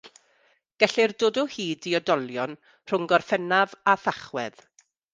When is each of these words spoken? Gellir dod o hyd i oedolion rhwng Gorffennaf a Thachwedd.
Gellir 0.83 1.13
dod 1.25 1.37
o 1.43 1.43
hyd 1.57 1.87
i 1.91 1.95
oedolion 1.99 2.59
rhwng 2.65 3.09
Gorffennaf 3.15 3.81
a 3.95 3.99
Thachwedd. 4.09 4.69